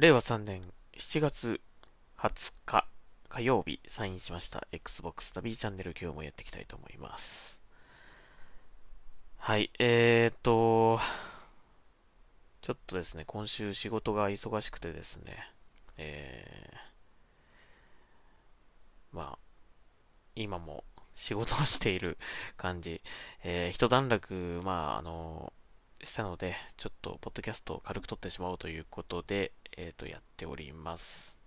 [0.00, 0.62] 令和3年
[0.96, 1.60] 7月
[2.16, 2.86] 20日
[3.28, 7.60] 火曜日サインしました Xbox 旅チャンネル今日もやっていきたいと思います。
[9.36, 10.98] はい、えーと、
[12.62, 15.36] ちょっとですね、今週仕事が忙しくてですね、
[15.98, 19.38] えー、まあ、
[20.34, 20.82] 今も
[21.14, 22.16] 仕事をしている
[22.56, 23.02] 感じ、
[23.44, 25.52] えー、一段落、まあ、あの、
[26.02, 31.38] したので、ちょっと、ポッドキャストを軽く撮ってしまおうということで、えっ、ー、と、やっております。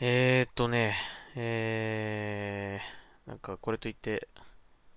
[0.00, 0.94] えっ、とね、
[1.34, 4.28] えー、なんかこれといって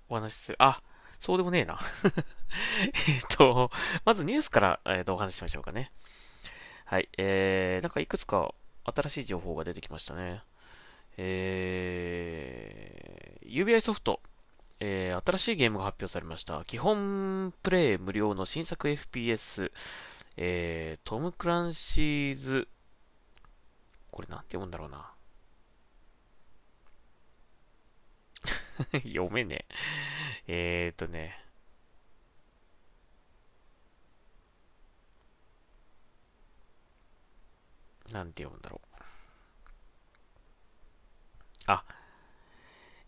[0.10, 0.58] お話しする。
[0.60, 0.82] あ、
[1.20, 1.80] そうでもねえな。
[3.08, 3.70] えっと、
[4.06, 5.92] まずニュースから、えー、とお話ししましょうかね。
[6.86, 8.54] はい、えー、なんかいくつか
[8.86, 10.42] 新しい情報が出てきましたね。
[11.18, 14.22] えー、UBI ソフト、
[14.80, 16.64] えー、新しいゲームが発表されました。
[16.66, 19.72] 基本プレイ無料の新作 FPS、
[20.38, 22.68] えー、トム・クランシーズ、
[24.12, 25.12] これなんて読むんだろうな。
[29.04, 29.66] 読めね
[30.48, 30.88] え。
[30.88, 31.44] えーとね。
[38.12, 38.90] なんて読むんだろう。
[41.68, 41.84] あ、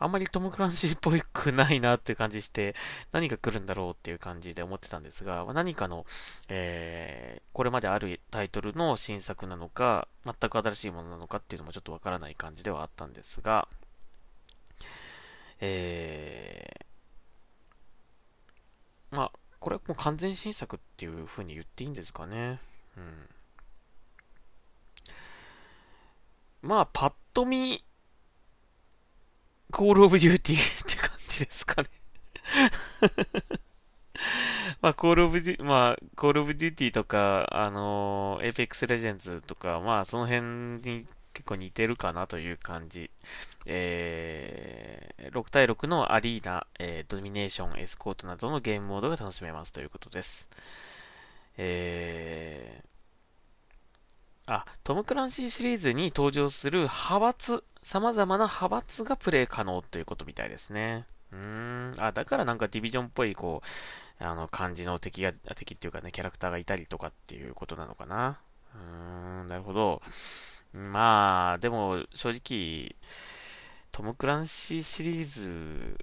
[0.00, 2.74] あんまりトム・クランチっぽくないなっていう感じして、
[3.10, 6.04] 何が来るんだろうっていう感じで思ってたんですが、何かの、
[6.50, 13.66] えー、これまであるタイトルの新作なのか、全く新しいものなのかっていうのもちょっとわからない感じではあったんですが、
[15.60, 16.77] えー、
[19.10, 22.60] まあ、これはもう完全新作っていう風に言っていいんですかね。
[22.96, 23.28] うん。
[26.62, 27.82] まあ、パッと見、
[29.70, 31.88] Call of Duty って感じですかね
[34.80, 40.42] まあ、 Call of Du、まあ、 Call of Duty とか、あのー、 Apex Legends とか、まあ、その辺
[40.82, 43.10] に結構似てるかなという感じ。
[43.70, 50.48] えー、6対6のアリーナ、えー、ドミネーション、エスコートなどのゲームモードが楽しめますということです。
[51.58, 61.04] えー、あ、トム・クランシーシリーズに登場する派閥、様々な派閥がプレイ可能ということみたいですね。
[61.30, 61.92] うーん。
[61.98, 63.62] あ、だからなんかディビジョンっぽい、こ
[64.20, 68.38] う、あの、感じの敵が、敵っていうかね、キャラクターがいたりとかっていうことなのかな。
[68.74, 70.00] うーん、なるほど。
[70.72, 72.96] まあ、でも、正直、
[73.90, 75.98] トム・クランシーシリーズ、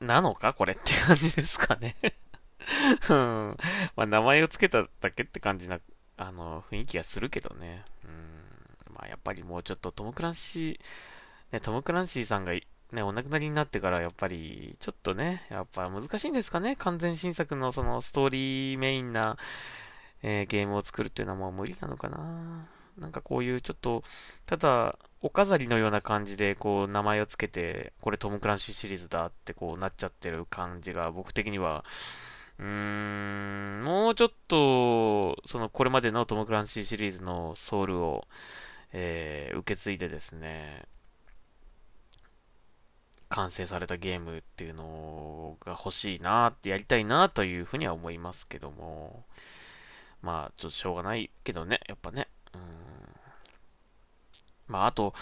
[0.00, 0.54] なのか？
[0.54, 1.94] これって感じですかね
[3.10, 3.56] うん。
[3.96, 5.78] まあ、名前を付けただけって感じな、
[6.16, 7.84] あの、雰囲気がするけどね。
[8.04, 8.94] うん。
[8.94, 16.76] まあ、やっぱりもうちょっとトム・クランシー、ね、トム・クランシーさんが、ね、お亡くなりになってから、やっぱり、ちょっとね、やっぱ難しいんですかね？
[16.76, 19.36] 完全新作のそのストーリーメインな、
[20.22, 22.66] えー、ゲームを作るっていうのはもう無理なのかな
[23.00, 24.02] なんかこういうちょっと、
[24.46, 31.84] ただ、お飾りのような感じで、こう、名前を付けて、これトム・クランシーシリーズだってこうなっちゃってる感じが、僕的には、
[32.58, 38.26] うーん、もうちょっと、その、これまでのトム・クランシーシリーズのソウルを、
[38.92, 40.84] えー、受け継いでですね、
[43.30, 49.24] 完成されたゲームっていうのが欲しいなって、やりたいなというふうには思いますけども、
[50.22, 52.28] まあ、ちょっとしょうがないけどね、やっぱね。
[54.70, 55.14] まあ、あと、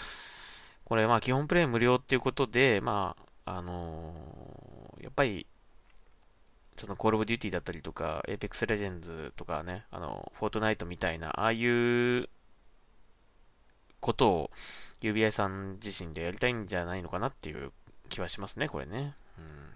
[0.85, 3.15] これ、まあ、基本プレイ無料っていうことで、ま
[3.45, 5.47] あ、あのー、やっぱり、
[6.75, 12.29] その、 Call of Duty だったりとか、 Apex Legends とかね、あの、 Fortnite みたいな、ああいう
[13.99, 14.51] ことを
[15.01, 17.71] UBI さん自身でやりたいんじゃないのかなっていう
[18.09, 19.15] 気はしますね、これね。
[19.37, 19.69] うん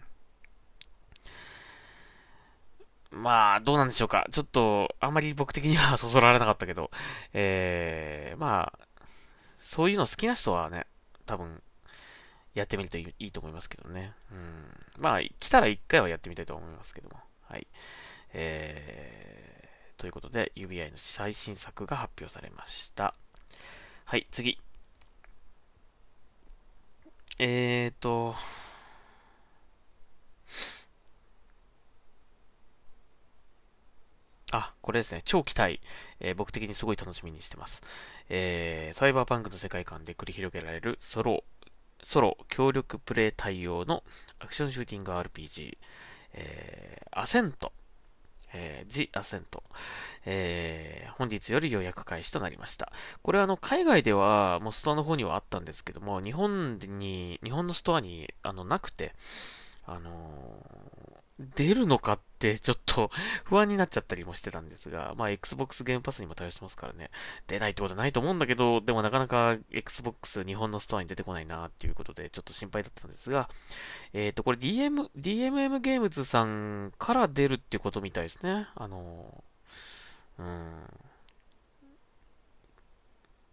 [3.13, 4.25] まあ、どうなんでしょうか。
[4.31, 6.89] ちょっと、あんまり僕的には そそられなかったけど、
[7.33, 8.82] えー、まあ、
[9.63, 10.85] そういうの好きな人はね、
[11.25, 11.63] 多分、
[12.53, 14.13] やってみるといいと思いますけどね。
[14.29, 15.01] うん。
[15.01, 17.15] まあ、来たら一回はやってみたいと思いますけども。
[17.41, 17.65] はい。
[18.33, 23.15] えー、ということで、UBI の最新作が発表されました。
[24.03, 24.57] はい、次。
[27.39, 28.35] えーと、
[34.53, 35.21] あ、これですね。
[35.25, 35.81] 超期待。
[36.19, 37.81] えー、僕的にすごい楽しみにしてます。
[38.29, 41.43] えー、サイバーパンクの世界観で繰り広げられるソロ、
[42.03, 44.03] ソロ協力プレイ対応の
[44.39, 45.75] アクションシューティング RPG、
[46.33, 47.73] えー、 Ascent。
[48.55, 49.63] えー、 The Ascent、
[50.27, 52.91] えー、本日より予約開始となりました。
[53.23, 59.15] これはあの、海外では、もうストアの方にはあったんですけども、日本に、日本のストアに、あの、なくて、
[59.85, 60.11] あの
[61.39, 63.09] 出るのかってちょっと
[63.43, 67.09] 不安になっちゃったりもしてたんですが、 まあ Xbox ゲームパスにも対応してますからね、
[67.47, 73.49] 出ないってことはないと思うんだけど、でもなかなか Xbox 日本のストアに出てこないなっていうことでちょっと心配だったんですが、
[74.13, 78.67] えっ、ー、と、これ DM、DMM ゲームズさんから出るってことみたいですね。
[78.75, 79.43] あの、
[80.37, 80.83] うん。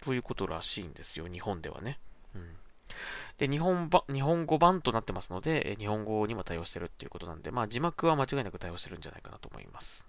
[0.02, 1.98] ということらしいんですよ、日本ではね。
[2.34, 2.56] うん。
[3.38, 10.08] で、日本ば、日本語版となってますので、日本語にも対応してるっていうことなんで、まあ字幕は間違いなく対応してるんじゃないかなと思います。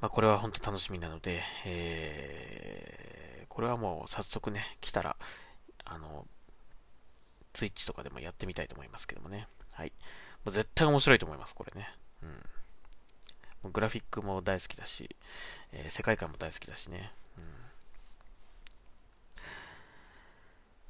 [0.00, 5.16] まあこれは本当楽しみなので、えー、これはもう早速ね、来たら、
[5.84, 6.26] あの、
[7.52, 9.46] ツイッチとかでもやってみたいと思いますけどもね。
[9.72, 9.92] はい。
[10.44, 11.88] もう絶対面白いと思います、これね。
[13.64, 13.72] うん。
[13.72, 15.14] グラフィックも大好きだし、
[15.72, 17.12] えー、世界観も大好きだしね。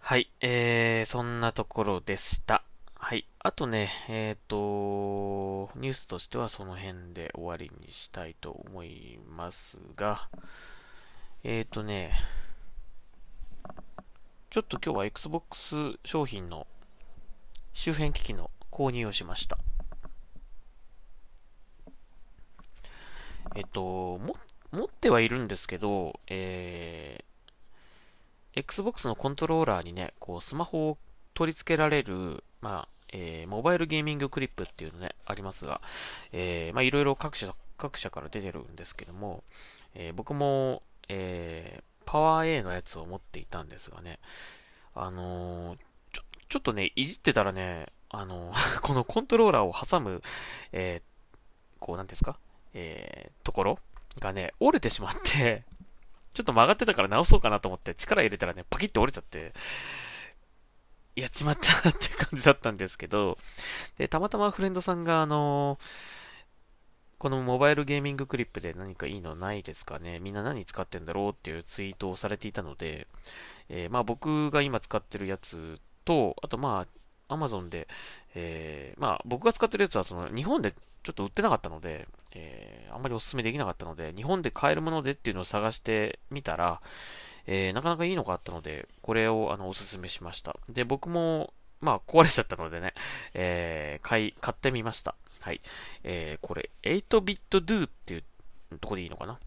[0.04, 2.64] はい、えー、そんなところでした。
[2.96, 3.24] はい。
[3.38, 10.28] あとね、えっ、ー、と、ニュースとしてはその辺で終わりにしたいと思いますが、
[11.44, 12.10] えっ、ー、とね、
[14.50, 16.66] ちょっと今日は Xbox 商品の
[17.72, 19.56] 周辺機器の購入をしました。
[23.54, 24.36] えっ、と、も、
[24.72, 27.31] 持ってはいるんですけど、えー、
[28.54, 30.98] Xbox のコントローラーにね、こう、スマホを
[31.34, 35.80] 取り付けられる、まあ、えー、モバイルゲーミングクリップっていうのね、ありますが、
[36.32, 39.44] えー、まあ、いろいろ各社、各社から出てるんですけども、
[39.94, 44.18] えー、僕も、えー、パワー A のやつを持っていたんですがね、
[44.94, 45.78] あのー、
[46.12, 50.22] ちょ、ちょっとね、いじってたらね、あのー、 このコントローラーを挟む、
[50.72, 51.36] えー、
[51.78, 52.38] こう、なんですか、
[52.74, 53.78] えー、ところ
[54.20, 55.64] がね、折れてしまって
[56.34, 59.52] ちょっと曲がってたから直そうかなと思って力入れたらね、パキッと折れちゃって、
[61.14, 63.36] やっちまったって感じだったんですけど、
[63.98, 65.78] で、たまたまフレンドさんがあの
[67.22, 73.06] このモバイルゲーミングクリップで何かいいのないですかねみんな何使ってんだろうっていうツイートをされていたので、
[73.68, 76.84] えー、まあ僕が今使ってるやつと、あとま
[77.28, 77.86] あ、アマゾンで、
[78.34, 86.80] えー、まあ僕が使ってるやつはその日本でちょっと売ってなかったので、えー、あんまりお勧めできなかったので、日本で買えるものでっていうのを探してみたら、
[87.46, 90.56] えー、なかなかいいのがあったので、これをあのお勧めしました。
[90.68, 92.94] で、僕も、まあ壊れちゃったのでね、
[93.34, 95.16] えー、買い、買ってみました。
[95.40, 95.60] はい。
[96.04, 98.22] えー、これ、8-bit do っていう
[98.78, 99.38] とこでいいのかな？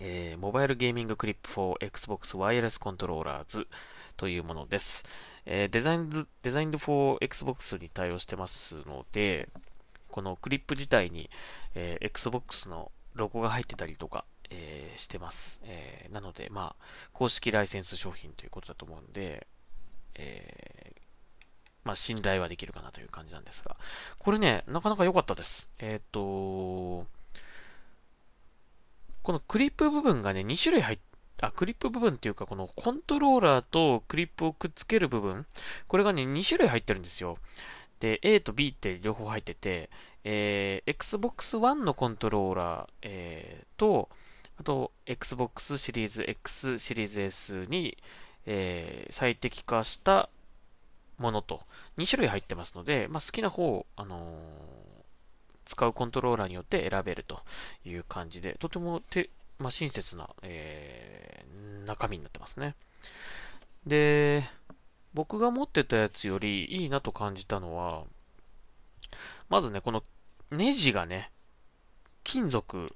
[0.00, 3.66] えー、モバイルゲーミングクリップ for Xbox Wireless Controllers
[4.16, 5.04] というものです。
[5.44, 9.48] えー、デザイン、デザイン for Xbox に対応してますので、
[10.10, 11.30] このクリップ自体に、
[11.74, 15.60] えー、Xbox のロゴが入ってたりとか、えー、してます。
[15.64, 19.46] えー、なので、まあ、公式ライセンス商品ということだと思うんで、
[20.14, 20.92] え、
[21.84, 23.76] まあ、信頼はできるかなという感じなんですが、
[24.18, 25.70] これね、なかなか良かったです。
[25.78, 27.06] えっ、と、
[29.22, 30.98] このクリップ部分がね、2種類入っ
[31.40, 35.46] あ、クリップ部分っていうか、このコントローラーとクリップをくっつける部分、
[35.86, 37.38] これがね、2種類入ってるんですよ。
[38.00, 39.90] で、A と B って両方入ってて、
[40.24, 44.08] えー、Xbox One のコントローラー、えー、と、
[44.58, 47.96] あと、Xbox シリーズ X、シリーズ S に、
[48.46, 50.28] えー、最適化した
[51.18, 51.60] ものと
[51.96, 54.28] 2種類入ってますので、まあ、好きな方を、あのー、
[55.64, 57.40] 使うコントローラーによって選べると
[57.84, 62.74] いう感じで、とてもて、まあ、親切な、えー、中身になってますね。
[63.86, 64.44] で、
[65.14, 68.04] 僕が持ってたやつよりいいなと感じたのは、
[69.48, 70.04] まずね、この
[70.50, 71.30] ネジがね、
[72.24, 72.94] 金属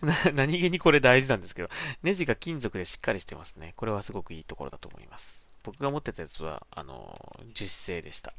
[0.34, 1.68] 何気にこれ大事なんですけど、
[2.02, 3.74] ネジが金属でしっかりしてますね。
[3.76, 5.48] これはすごくいいところだと思います。
[5.62, 7.18] 僕が持ってたやつは、あの、
[7.52, 8.32] 樹脂製でした。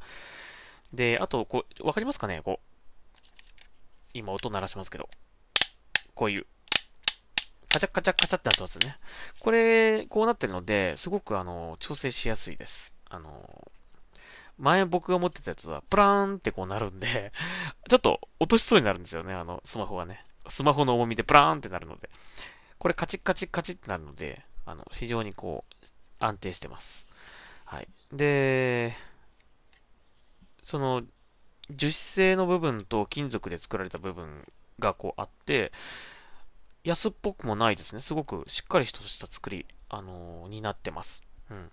[0.94, 2.42] で、あと、こう、わかりますかね？
[2.42, 2.68] こう、
[4.14, 5.10] 今音鳴らしますけど、
[6.16, 6.48] こういう、
[7.72, 8.98] カチャカチャカチャってなってますね。
[9.40, 12.94] これ、こうなってるので、すごくあの、調整しやすいです。
[13.10, 13.68] あの、
[14.58, 17.32] 前僕が持ってたやつは、プラーンってこうなるんで
[17.90, 20.24] ちょっと落としそうになるんですよね、あの、スマホがね。
[20.50, 22.10] スマホの重みでプラーンってなるので。
[22.78, 25.86] これカチッカチッカチッってなるので、あの、非常にこう、
[26.20, 27.08] 安定してます。
[27.66, 27.88] はい。
[28.12, 28.94] で、
[30.64, 31.04] その、
[31.70, 34.46] 樹脂製の部分と金属で作られた部分
[34.80, 35.72] がこうあって、
[36.84, 38.02] 安っぽくもないですね。
[38.02, 41.22] すごくしっかりとした作り、あのー、になってます。
[41.50, 41.72] うん。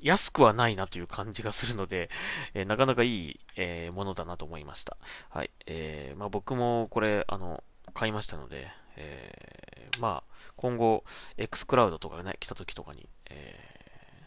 [0.00, 2.10] 安くはないなという感じがするので、
[2.52, 4.98] えー、なかなかいい、えー、ものだなと思いました。
[5.30, 5.50] はい。
[5.66, 7.64] えー、まあ、僕もこれ、あの、
[7.94, 11.04] 買いましたので、えー、まあ、今後、
[11.38, 14.26] X クラウドとかね、来た時とかに、え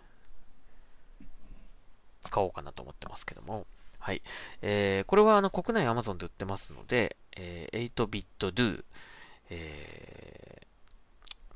[1.21, 1.25] ー、
[2.21, 3.67] 使おうかなと思ってますけども、
[3.99, 4.23] はい。
[4.61, 8.83] えー、これはあの国内 Amazon で売ってますので、えー、8-bit do、
[9.49, 10.65] えー、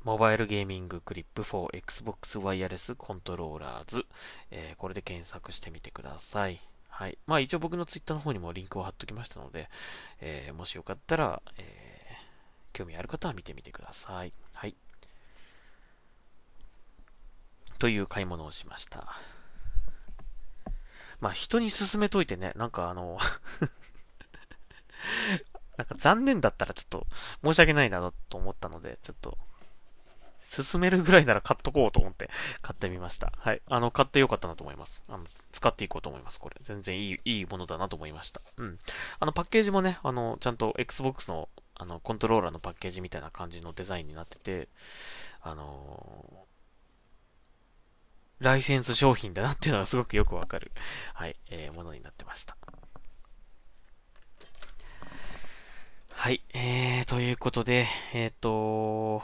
[0.02, 4.04] モバイルゲーミングクリップ for Xbox Wireless Controllers、
[4.50, 6.60] えー、これで検索してみてください。
[6.88, 7.18] はい。
[7.26, 9.68] まあ一応僕の Twitter の方にもリンクを貼っときましたので、
[10.20, 14.32] えー、もしよかったら、えー、興味ある方は見てみてください。
[14.54, 14.76] はい。
[17.78, 19.16] という買い物をしました。
[21.20, 23.18] まあ人に勧めといてね、なんかあの
[25.76, 27.06] なんか残念だったらちょっと
[27.44, 29.36] 申し訳ないなと思ったので、ちょっと、
[30.44, 32.28] 進めるぐらいなら買っとこうと思って
[32.60, 33.32] 買ってみました。
[33.38, 33.62] はい。
[33.66, 35.02] あの、買ってよかったなと思います。
[35.08, 36.38] あの、使っていこうと思います。
[36.38, 36.56] これ。
[36.60, 38.42] 全然いい、いいものだなと思いました。
[38.58, 38.76] うん。
[39.20, 44.68] あの、パッケージもね、あの、ちゃんと Xbox の、あの、コントローラーのパッケージみたいな感じのデザインになってて、
[45.40, 50.70] あのー、ライセンス商品だなっていうのがすごくよくわかる、
[51.14, 52.56] はい、えー、ものになってました。
[56.16, 59.22] はい、えー、ということで、えっ、ー、と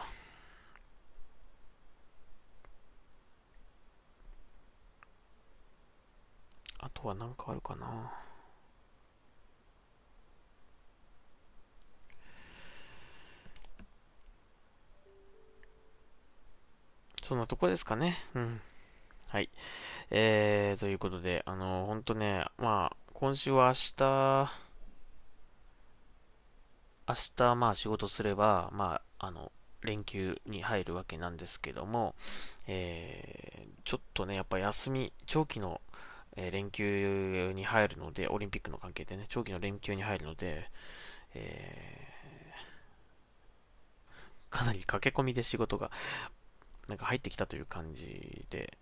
[6.78, 8.12] あとは何かあるかな。
[17.22, 18.14] そんなとこですかね。
[18.34, 18.60] うん。
[19.28, 19.48] はい。
[20.10, 24.69] えー、ということで、あの、ほんとね、まあ、今週は明日、
[27.10, 29.50] 明日まあ仕事すれば、まあ、あの、
[29.82, 32.14] 連休に入るわけなんですけども、
[32.68, 35.80] えー、ちょっとね、やっぱ休み、長期の、
[36.36, 40.70] え、連休に入るので、オリンピックの関係でね、長期の連休に入るので、
[41.34, 45.90] えー、かなり駆け込みで仕事が、
[46.88, 48.78] なんか入ってきたという感じで、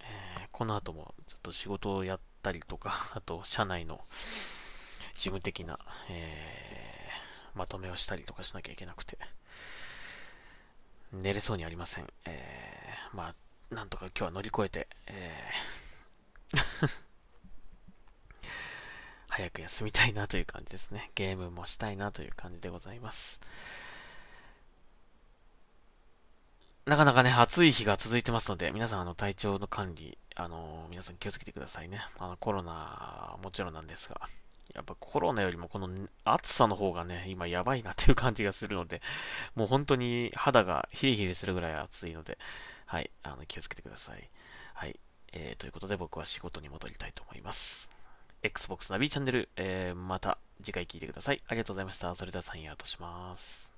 [0.00, 5.78] えー、この後もちょっと仕事をやったりとか、あと、社内の事務的な、
[6.08, 6.85] えー
[7.56, 9.18] まとめをしたりとかしなきゃいけなくて、
[11.12, 12.06] 寝れそうにありません。
[12.26, 15.86] えー、まあ、なんとか今日は乗り越えて、えー
[19.28, 21.10] 早く休みたいなという感じですね。
[21.14, 23.40] ゲームもしたいなという感じでございます。
[26.86, 32.00] なかなかね、暑い日が続いてますので、皆さん、あの、体調の管理、あの、皆さん気をつけてくださいね。
[32.18, 34.20] あの、コロナ、もちろんなんですが、
[34.74, 35.88] やっぱコロナよりもこの
[36.24, 39.00] 暑さの方がね、今やばいなっていう感じがするので、
[39.54, 42.38] もう本当に肌がヒリヒリするぐらい暑いので、
[42.86, 44.30] はい、あの、気をつけてください。
[44.74, 44.98] はい、
[45.32, 47.90] えー、ということで僕は仕事に戻りたいと思います。
[48.42, 51.42] Xbox ナビチャンネル、えー、また次回聞いてください。
[51.48, 52.14] ありがとうございました。
[52.14, 53.75] それではサインアウトします。